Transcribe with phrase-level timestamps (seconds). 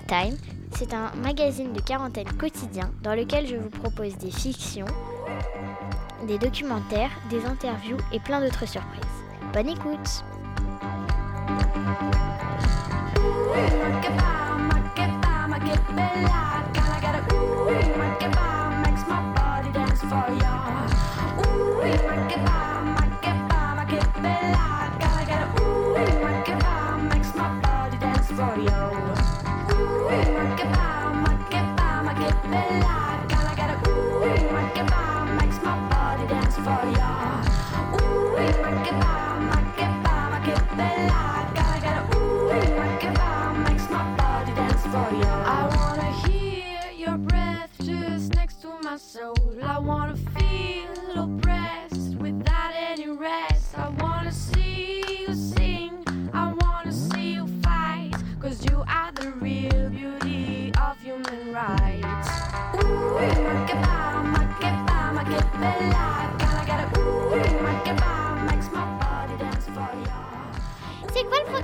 [0.00, 0.36] Time,
[0.72, 4.86] c'est un magazine de quarantaine quotidien dans lequel je vous propose des fictions,
[6.26, 9.02] des documentaires, des interviews et plein d'autres surprises.
[9.52, 10.24] Bonne écoute
[32.62, 32.83] quoi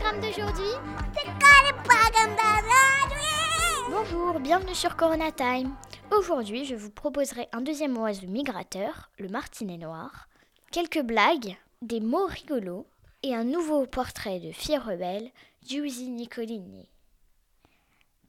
[0.01, 0.73] programme d'aujourd'hui
[1.15, 5.75] C'est quoi le programme d'aujourd'hui Bonjour, bienvenue sur Corona Time.
[6.11, 10.29] Aujourd'hui, je vous proposerai un deuxième oiseau migrateur, le martinet noir,
[10.73, 12.87] quelques blagues, des mots rigolos
[13.23, 15.31] et un nouveau portrait de fille rebelle,
[15.67, 16.89] Giusy Nicolini.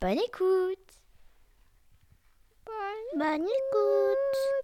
[0.02, 0.78] Bonne écoute
[3.16, 4.61] Bonne écoute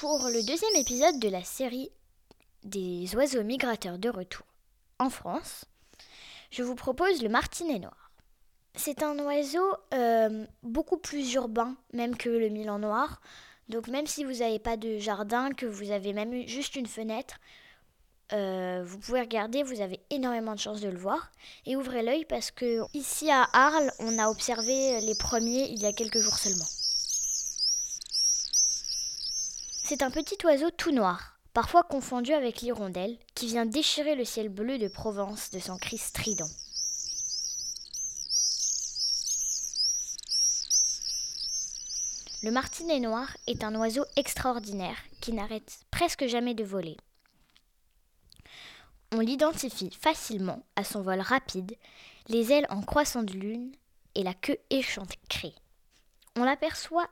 [0.00, 1.90] Pour le deuxième épisode de la série
[2.64, 4.44] des oiseaux migrateurs de retour
[4.98, 5.64] en France,
[6.50, 8.10] je vous propose le martinet noir.
[8.74, 13.22] C'est un oiseau euh, beaucoup plus urbain même que le milan noir.
[13.70, 17.36] Donc même si vous n'avez pas de jardin, que vous avez même juste une fenêtre,
[18.34, 21.32] euh, vous pouvez regarder, vous avez énormément de chances de le voir.
[21.64, 25.86] Et ouvrez l'œil parce que ici à Arles, on a observé les premiers il y
[25.86, 26.66] a quelques jours seulement.
[29.88, 34.48] C'est un petit oiseau tout noir, parfois confondu avec l'hirondelle, qui vient déchirer le ciel
[34.48, 36.50] bleu de Provence de son cri strident.
[42.42, 46.96] Le martinet noir est un oiseau extraordinaire qui n'arrête presque jamais de voler.
[49.12, 51.76] On l'identifie facilement à son vol rapide,
[52.26, 53.70] les ailes en croissant de lune
[54.16, 55.54] et la queue échancrée.
[56.34, 57.08] On l'aperçoit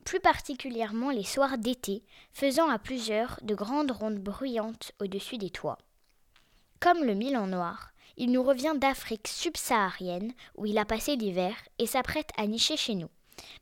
[0.00, 2.02] plus particulièrement les soirs d'été,
[2.32, 5.78] faisant à plusieurs de grandes rondes bruyantes au-dessus des toits.
[6.80, 11.86] Comme le Milan noir, il nous revient d'Afrique subsaharienne où il a passé l'hiver et
[11.86, 13.08] s'apprête à nicher chez nous.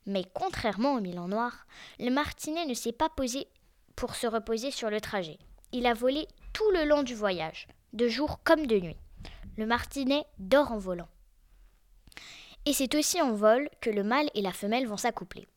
[0.05, 1.65] Mais contrairement au Milan noir,
[1.99, 3.47] le martinet ne s'est pas posé
[3.95, 5.37] pour se reposer sur le trajet.
[5.71, 8.97] Il a volé tout le long du voyage, de jour comme de nuit.
[9.57, 11.09] Le martinet dort en volant.
[12.65, 15.47] Et c'est aussi en vol que le mâle et la femelle vont s'accoupler.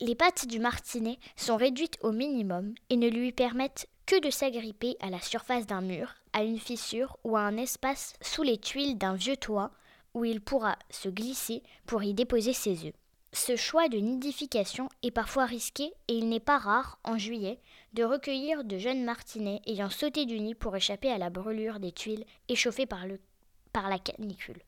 [0.00, 4.96] Les pattes du martinet sont réduites au minimum et ne lui permettent que de s'agripper
[5.00, 8.98] à la surface d'un mur, à une fissure ou à un espace sous les tuiles
[8.98, 9.70] d'un vieux toit
[10.12, 12.94] où il pourra se glisser pour y déposer ses œufs.
[13.32, 17.60] Ce choix de nidification est parfois risqué et il n'est pas rare, en juillet,
[17.92, 21.90] de recueillir de jeunes martinets ayant sauté du nid pour échapper à la brûlure des
[21.90, 24.62] tuiles échauffées par, la canicule.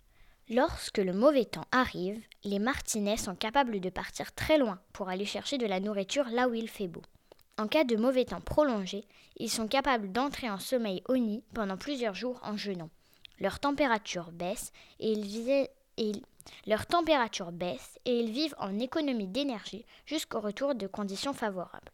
[0.49, 5.25] Lorsque le mauvais temps arrive, les martinets sont capables de partir très loin pour aller
[5.25, 7.03] chercher de la nourriture là où il fait beau.
[7.59, 9.05] En cas de mauvais temps prolongé,
[9.39, 12.91] ils sont capables d'entrer en sommeil au nid pendant plusieurs jours en jeûnant.
[13.41, 15.27] Leur température baisse et ils,
[18.31, 21.91] vivent en économie d'énergie jusqu'au retour de conditions favorables.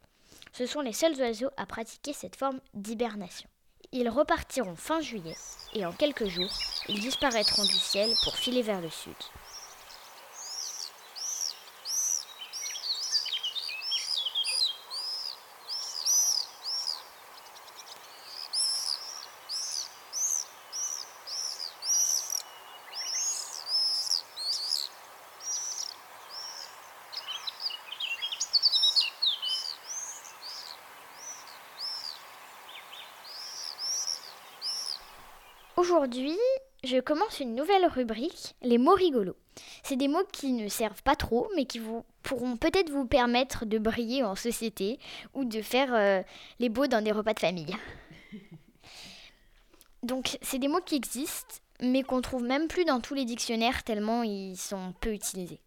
[0.51, 3.49] Ce sont les seuls oiseaux à pratiquer cette forme d'hibernation.
[3.95, 5.35] Ils repartiront fin juillet
[5.75, 6.49] et en quelques jours,
[6.89, 9.13] ils disparaîtront du ciel pour filer vers le sud.
[35.83, 36.37] Aujourd'hui,
[36.85, 39.35] je commence une nouvelle rubrique, les mots rigolos.
[39.83, 43.65] C'est des mots qui ne servent pas trop, mais qui vous, pourront peut-être vous permettre
[43.65, 44.97] de briller en société
[45.33, 46.23] ou de faire euh,
[46.59, 47.75] les beaux dans des repas de famille.
[50.03, 53.83] Donc, c'est des mots qui existent, mais qu'on trouve même plus dans tous les dictionnaires
[53.83, 55.59] tellement ils sont peu utilisés.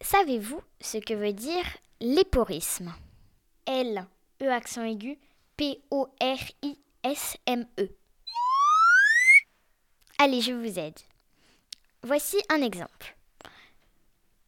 [0.00, 1.64] Savez-vous ce que veut dire
[2.00, 2.94] l'éporisme?
[3.66, 4.06] L,
[4.40, 5.18] E accent aigu,
[7.02, 7.88] P-O-R-I-S-M-E.
[10.18, 10.98] Allez, je vous aide.
[12.02, 13.16] Voici un exemple.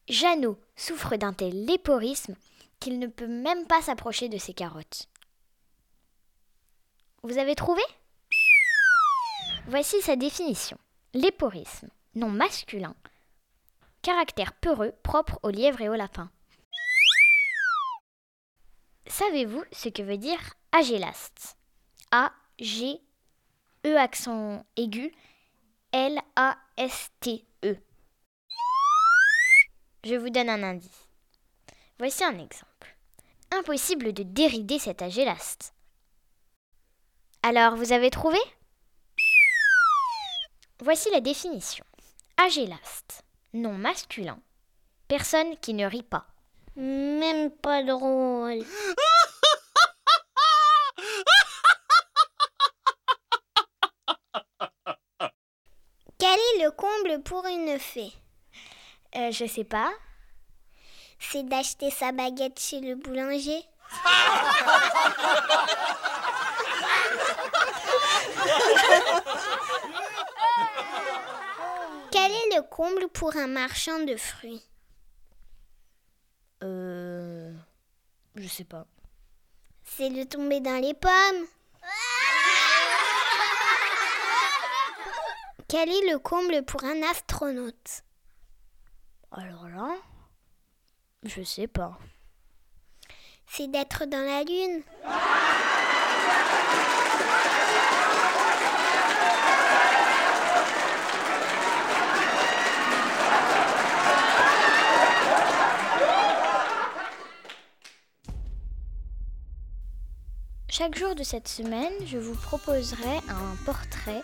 [0.09, 2.35] Jeannot souffre d'un tel léporisme
[2.81, 5.09] qu'il ne peut même pas s'approcher de ses carottes.
[7.23, 7.83] Vous avez trouvé?
[9.69, 10.77] Voici sa définition.
[11.15, 12.97] L'éporisme, nom masculin,
[14.03, 16.31] caractère peureux propre aux lièvres et aux lapins.
[19.07, 20.41] Savez-vous ce que veut dire
[20.73, 21.57] agélaste
[22.11, 23.01] A, G,
[23.85, 25.13] E accent aigu,
[25.93, 27.77] L, A, S, T, E.
[30.05, 31.09] Je vous donne un indice.
[31.99, 32.97] Voici un exemple.
[33.53, 35.75] Impossible de dérider cet agélaste.
[37.43, 38.39] Alors, vous avez trouvé?
[40.81, 41.85] Voici la définition.
[42.37, 43.23] Agélaste,
[43.53, 44.41] nom masculin,
[45.07, 46.27] personne qui ne rit pas.
[46.75, 48.65] Même pas drôle.
[56.19, 58.13] Quel est le comble pour une fée
[59.17, 59.91] Euh, je sais pas.
[61.19, 63.63] C'est d'acheter sa baguette chez le boulanger.
[72.11, 74.63] Quel est le comble pour un marchand de fruits?
[76.63, 77.53] Euh.
[78.37, 78.87] Je sais pas.
[79.85, 81.47] C'est de tomber dans les pommes.
[85.73, 88.03] Quel est le comble pour un astronaute?
[89.31, 89.97] Alors là.
[91.23, 91.99] Je sais pas.
[93.47, 94.83] C'est d'être dans la lune.
[110.69, 114.23] Chaque jour de cette semaine, je vous proposerai un portrait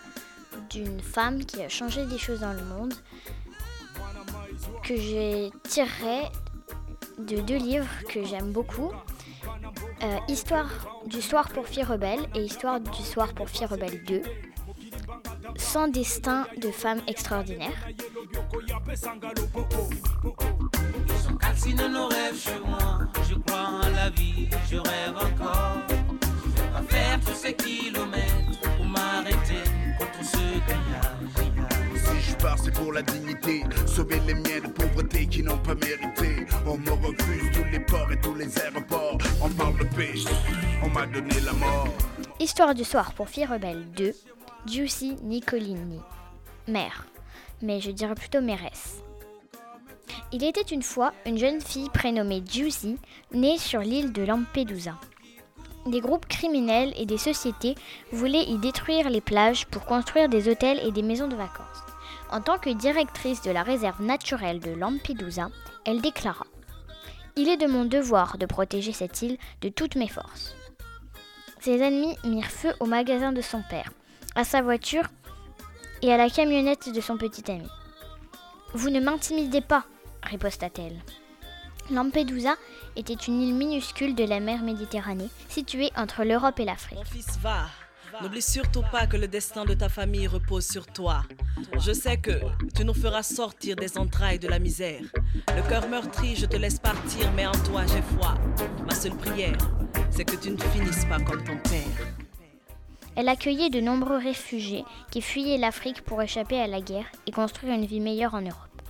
[0.69, 2.93] d'une femme qui a changé des choses dans le monde
[4.83, 6.23] que j'ai tiré
[7.17, 8.91] de deux livres que j'aime beaucoup.
[10.03, 10.69] Euh, Histoire
[11.05, 14.21] du soir pour filles rebelles et Histoire du soir pour filles rebelles 2.
[15.57, 17.87] Sans destin de femmes extraordinaires.
[42.39, 44.13] Histoire du soir pour filles rebelles 2.
[44.65, 45.99] Giussi Nicolini.
[46.69, 47.07] Mère.
[47.61, 49.03] Mais je dirais plutôt mairesse.
[50.31, 52.97] Il était une fois une jeune fille prénommée Giussi,
[53.33, 54.95] née sur l'île de Lampedusa.
[55.87, 57.75] Des groupes criminels et des sociétés
[58.13, 61.88] voulaient y détruire les plages pour construire des hôtels et des maisons de vacances.
[62.31, 65.49] En tant que directrice de la réserve naturelle de Lampedusa,
[65.85, 66.45] elle déclara
[67.35, 70.55] Il est de mon devoir de protéger cette île de toutes mes forces.
[71.59, 73.91] Ses ennemis mirent feu au magasin de son père,
[74.35, 75.07] à sa voiture
[76.01, 77.67] et à la camionnette de son petit ami.
[78.73, 79.85] Vous ne m'intimidez pas,
[80.23, 81.01] riposta-t-elle.
[81.89, 82.55] Lampedusa
[82.95, 86.99] était une île minuscule de la mer Méditerranée, située entre l'Europe et l'Afrique.
[88.21, 91.23] N'oublie surtout pas que le destin de ta famille repose sur toi.
[91.77, 92.31] Je sais que
[92.75, 95.01] tu nous feras sortir des entrailles de la misère.
[95.55, 98.35] Le cœur meurtri, je te laisse partir, mais en toi j'ai foi.
[98.85, 99.57] Ma seule prière,
[100.11, 102.07] c'est que tu ne finisses pas comme ton père.
[103.15, 107.73] Elle accueillait de nombreux réfugiés qui fuyaient l'Afrique pour échapper à la guerre et construire
[107.73, 108.81] une vie meilleure en Europe.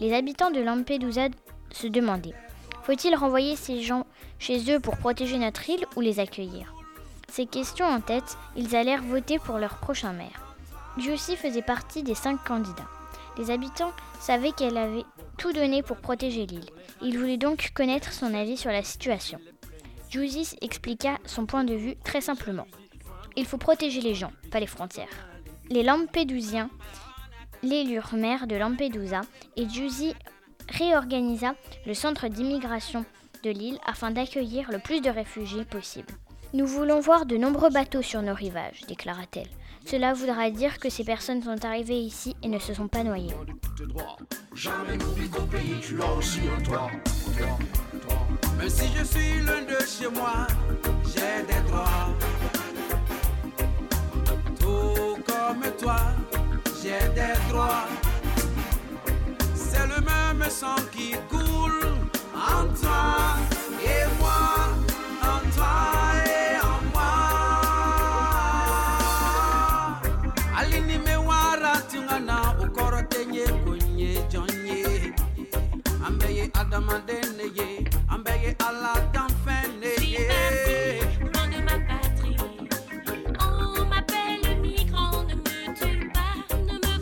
[0.00, 1.28] Les habitants de Lampedusa
[1.70, 2.34] se demandaient
[2.84, 4.04] faut-il renvoyer ces gens
[4.38, 6.73] chez eux pour protéger notre île ou les accueillir?
[7.34, 10.54] Ces questions en tête, ils allèrent voter pour leur prochain maire.
[10.98, 12.86] Giussi faisait partie des cinq candidats.
[13.36, 15.02] Les habitants savaient qu'elle avait
[15.36, 16.70] tout donné pour protéger l'île.
[17.02, 19.40] Ils voulaient donc connaître son avis sur la situation.
[20.10, 22.68] Giussi expliqua son point de vue très simplement.
[23.34, 25.26] Il faut protéger les gens, pas les frontières.
[25.70, 26.70] Les Lampedusiens
[27.64, 29.22] l'élurent maire de Lampedusa
[29.56, 30.14] et Giussi
[30.68, 33.04] réorganisa le centre d'immigration
[33.42, 36.14] de l'île afin d'accueillir le plus de réfugiés possible.
[36.54, 39.48] Nous voulons voir de nombreux bateaux sur nos rivages, déclara-t-elle.
[39.86, 43.34] Cela voudra dire que ces personnes sont arrivées ici et ne se sont pas noyées.
[44.54, 46.90] Jamais n'oublie ton pays, tu l'as aussi en toi.
[48.56, 50.46] Même si je suis loin de chez moi,
[51.06, 52.14] j'ai des droits.
[54.60, 56.02] Tout comme toi,
[56.80, 57.88] j'ai des droits.
[59.56, 61.84] C'est le même sang qui coule
[62.74, 63.53] demandé n'ayez,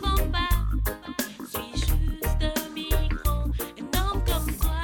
[0.01, 0.53] vends pas.
[1.45, 3.45] Suis juste un migrant,
[3.79, 4.81] un homme comme toi.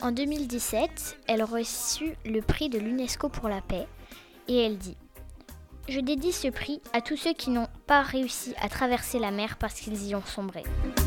[0.00, 3.86] En 2017, elle reçut le prix de l'UNESCO pour la paix
[4.48, 4.96] et elle dit
[5.86, 9.56] Je dédie ce prix à tous ceux qui n'ont pas réussi à traverser la mer
[9.58, 10.62] parce qu'ils y ont sombré.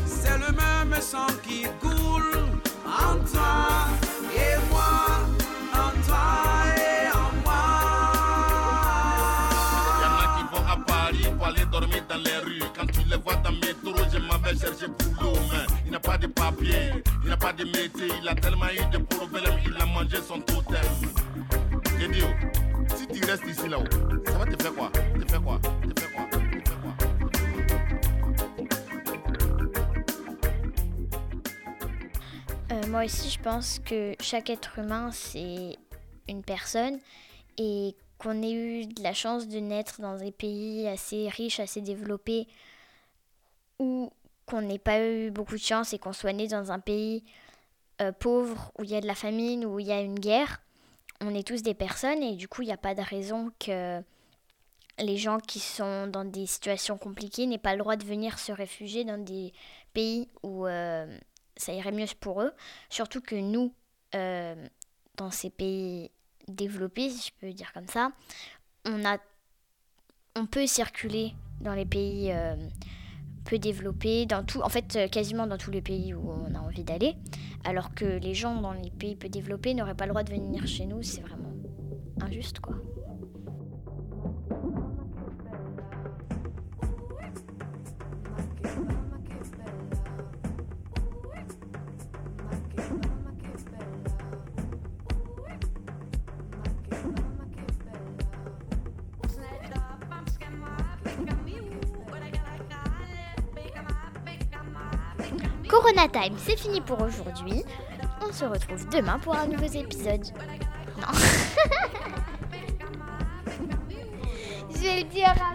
[0.06, 2.44] C'est le même sang qui coule
[2.86, 3.88] en toi
[4.36, 5.18] et moi,
[5.74, 6.26] en toi
[6.76, 7.64] et en moi.
[10.00, 12.62] Y'en a qui vont à Paris pour aller dormir dans les rues.
[12.78, 15.34] Quand tu les vois dans métro, je m'en vais chercher boulot.
[15.50, 16.92] Mais il n'a pas de papier,
[17.24, 18.12] il n'a pas de métier.
[18.22, 20.80] Il a tellement eu de problèmes, il a mangé son totem.
[21.98, 22.06] J'ai
[32.72, 35.76] Euh, moi aussi, je pense que chaque être humain, c'est
[36.26, 37.00] une personne
[37.58, 41.82] et qu'on ait eu de la chance de naître dans des pays assez riches, assez
[41.82, 42.48] développés,
[43.78, 44.10] ou
[44.46, 47.24] qu'on n'ait pas eu beaucoup de chance et qu'on soit né dans un pays
[48.00, 50.62] euh, pauvre où il y a de la famine, où il y a une guerre.
[51.20, 54.02] On est tous des personnes et du coup, il n'y a pas de raison que
[54.98, 58.52] les gens qui sont dans des situations compliquées n'aient pas le droit de venir se
[58.52, 59.52] réfugier dans des
[59.92, 61.18] pays où euh,
[61.56, 62.52] ça irait mieux pour eux.
[62.88, 63.72] Surtout que nous,
[64.14, 64.54] euh,
[65.16, 66.10] dans ces pays
[66.46, 68.10] développés, si je peux dire comme ça,
[68.84, 69.18] on, a,
[70.34, 72.56] on peut circuler dans les pays euh,
[73.48, 76.58] peu développés, dans tout, en fait euh, quasiment dans tous les pays où on a
[76.58, 77.14] envie d'aller,
[77.64, 80.66] alors que les gens dans les pays peu développés n'auraient pas le droit de venir
[80.66, 81.54] chez nous, c'est vraiment
[82.20, 82.76] injuste quoi.
[105.88, 107.64] Corona Time, c'est fini pour aujourd'hui.
[108.20, 110.26] On se retrouve demain pour un nouveau épisode.
[111.00, 111.06] Non.
[114.70, 115.54] Je vais le dire à.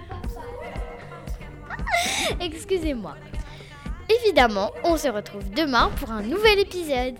[2.43, 3.15] Excusez-moi.
[4.09, 7.15] Évidemment, on se retrouve demain pour un nouvel épisode.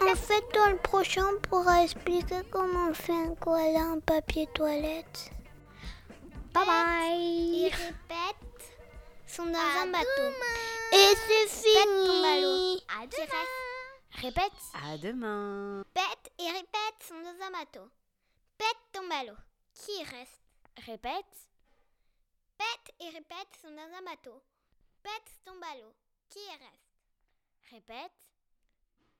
[0.00, 4.46] En fait, dans le prochain, on pourra expliquer comment on fait un koala en papier
[4.54, 5.32] toilette?
[6.52, 7.62] Bye bye.
[7.64, 8.76] Il répète
[9.26, 10.28] sont dans un bateau.
[10.92, 12.82] Et c'est fini.
[13.10, 14.20] Tu restes.
[14.20, 14.52] Répète.
[14.74, 15.82] À demain.
[15.94, 17.88] Pète et répète sont dans un bateau.
[18.58, 19.36] Pète ton ballot.
[19.74, 20.42] Qui reste?
[20.86, 21.48] Répète.
[22.58, 24.42] Pète et répète sont dans un bateau.
[25.02, 25.94] Pète ton ballot.
[26.28, 26.92] Qui reste?
[27.70, 28.12] Répète.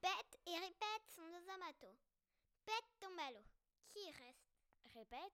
[0.03, 1.95] Pète et répète sont dans un bateau.
[2.67, 3.45] Pète ton ballot.
[3.93, 4.53] Qui reste?
[4.95, 5.33] Répète